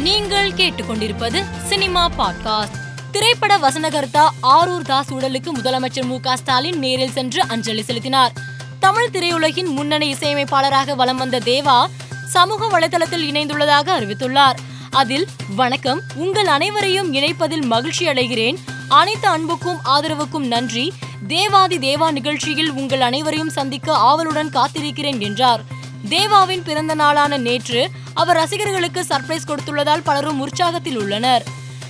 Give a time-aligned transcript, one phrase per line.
[0.00, 2.74] நீங்கள் கேட்டுக்கொண்டிருப்பது cinema podcast.
[3.10, 8.32] திரைப்பட வசனகர்த்தா ஆரூர் தாஸ் உடலுக்கு முதலமைச்சர் மு க ஸ்டாலின் நேரில் சென்று அஞ்சலி செலுத்தினார்.
[8.80, 11.86] தமிழ் திரையுலகின் முன்னணி இசையமைப்பாளராக வலம் வந்த தேவா
[12.26, 14.56] சமூக வலைதளத்தில் இணைந்துள்ளதாக அறிவித்துள்ளார்.
[14.90, 15.26] அதில்
[15.56, 18.56] வணக்கம் உங்கள் அனைவரையும் இணைப்பதில் மகிழ்ச்சி அடைகிறேன்.
[18.88, 20.92] அனைத்து அன்புக்கும் ஆதரவுக்கும் நன்றி.
[21.26, 25.78] தேவாதி தேவா நிகழ்ச்சியில் உங்கள் அனைவரையும் சந்திக்க ஆவலுடன் காத்திருக்கிறேன் என்றார்.
[26.08, 31.42] தேவாவின் பிறந்த நாளான நேற்று அவர் ரசிகர்களுக்கு சர்ப்ரைஸ் கொடுத்துள்ளதால் பலரும் உற்சாகத்தில் உள்ளனர்.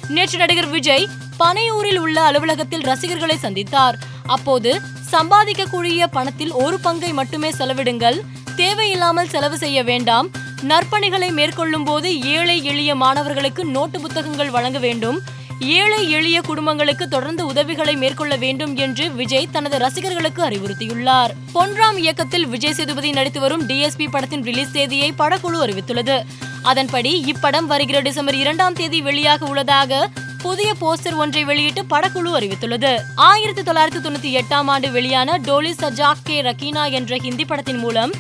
[0.08, 3.98] நேற்று நடிகர் விஜய் பனையூரில் உள்ள அலுவலகத்தில் ரசிகர்களை சந்தித்தார்.
[4.26, 8.20] அப்போது சம்பாதிக்கக்கூடிய பணத்தில் ஒரு பங்கை மட்டுமே செலவிடுங்கள்
[8.56, 10.30] தேவையில்லாமல் செலவு செய்ய வேண்டாம்
[10.68, 15.20] நற்பணிகளை மேற்கொள்ளும் போது ஏழை எளிய மாணவர்களுக்கு நோட்டு புத்தகங்கள் வழங்க வேண்டும்
[15.60, 21.30] ஏழை எளிய குடும்பங்களுக்கு தொடர்ந்து உதவிகளை மேற்கொள்ள வேண்டும் என்று விஜய் தனது ரசிகர்களுக்கு அறிவுறுத்தியுள்ளார்.
[21.54, 26.22] பொன்ராம் இயக்கத்தில் விஜய் சேதுபதி நடித்து வரும் டிஎஸ்பி படத்தின் ரிலீஸ் தேதியை படக்குழு அறிவித்துள்ளது.
[26.62, 30.10] அதன்படி இப்படம் வருகிற டிசம்பர் இரண்டாம் தேதி வெளியாக உள்ளதாக
[30.42, 32.98] புதிய போஸ்டர் ஒன்றை வெளியிட்டு படக்குழு அறிவித்துள்ளது.
[33.14, 38.10] ஆயிரத்தி தொள்ளாயிரத்தி தொண்ணூத்தி எட்டாம் ஆண்டு வெளியான டோலி சஜாக் கே ரக்கீனா என்ற ஹிந்தி படத்தின் மூலம்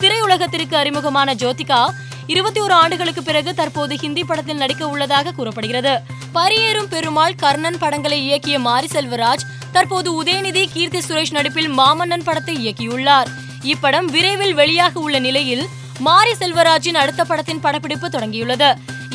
[0.00, 1.90] திரையுலகத்திற்கு அறிமுகமான ஜோதிகா
[2.32, 5.94] இருபத்தி ஒரு ஆண்டுகளுக்கு பிறகு தற்போது ஹிந்தி படத்தில் நடிக்க உள்ளதாக கூறப்படுகிறது.
[6.34, 13.28] பரியேறும் பெருமாள் கர்ணன் படங்களை இயக்கிய மாரி செல்வராஜ் தற்போது உதயநிதி கீர்த்தி சுரேஷ் நடிப்பில் மாமன்னன் படத்தை இயக்கியுள்ளார்.
[13.72, 15.64] இப்படம் விரைவில் வெளியாக உள்ள நிலையில்
[15.98, 18.70] மாரி செல்வராஜின் அடுத்த படத்தின் படப்பிடிப்பு தொடங்கியுள்ளது.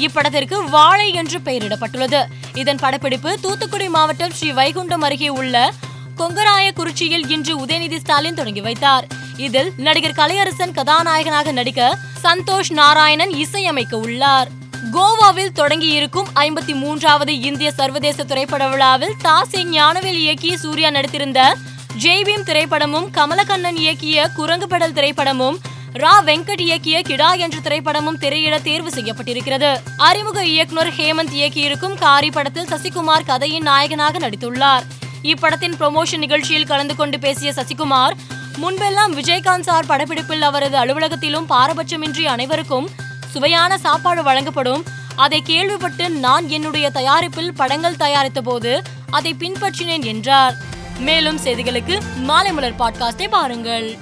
[0.06, 2.22] இப்படத்திற்கு வாழை என்று பெயரிடப்பட்டுள்ளது.
[2.54, 5.72] இதன் படப்பிடிப்பு தூத்துக்குடி மாவட்டம் ஸ்ரீ வைகுண்டம் அருகே உள்ள
[6.18, 9.08] கொங்கராய குறிச்சியில் இன்று உதயநிதி ஸ்டாலின் தொடங்கி வைத்தார்.
[9.38, 14.48] இதில் நடிகர் கலையரசன் கதாநாயகனாக நடிக்க சந்தோஷ் நாராயணன் இசையமைக்க உள்ளார்.
[14.94, 21.56] கோவாவில் தொடங்கி இருக்கும் ஐம்பத்தி மூன்றாவது இந்திய சர்வதேச திரைப்பட விழாவில் தாசி ஞானவேல் இயக்கி சூர்யா நடித்திருந்த
[22.04, 25.56] ஜெய்பீம் திரைப்படமும் கமலக்கண்ணன் இயக்கிய குரங்கு படல் திரைப்படமும்
[25.94, 29.82] ரா வெங்கட் இயக்கிய கிடா என்ற திரைப்படமும் திரையிட தேர்வு செய்யப்பட்டிருக்கிறது.
[29.98, 34.84] அறிமுக இயக்குனர் ஹேமந்த் இயக்கியிருக்கும் காரி படத்தில் சசிகுமார் கதையின் நாயகனாக நடித்துள்ளார்.
[35.24, 38.14] இப்படத்தின் ப்ரொமோஷன் நிகழ்ச்சியில் கலந்து கொண்டு பேசிய சசிகுமார்
[38.56, 42.90] முன்பெல்லாம் விஜயகாந்த் சார் படப்பிடிப்பில் அவரது அலுவலகத்திலும் பாரபட்சமின்றி அனைவருக்கும்
[43.28, 44.84] சுவையான சாப்பாடு வழங்கப்படும்.
[45.16, 50.56] அதை கேள்விப்பட்டு நான் என்னுடைய தயாரிப்பில் படங்கள் தயாரித்த போது அதை பின்பற்றினேன் என்றார்.
[51.00, 53.98] மேலும் செய்திகளுக்கு மாலை மலர் பாட்காஸ்டை பாருங்கள்.